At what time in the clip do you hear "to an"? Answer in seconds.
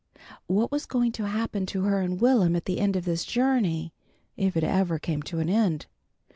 5.21-5.47